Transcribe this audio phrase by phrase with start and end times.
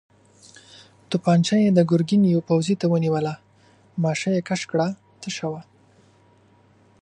[1.09, 3.33] توپانجه يې د ګرګين يوه پوځي ته ونيوله،
[4.03, 4.87] ماشه يې کش کړه،
[5.21, 5.61] تشه وه.